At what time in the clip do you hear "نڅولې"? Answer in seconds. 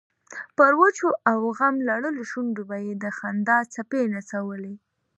4.13-4.73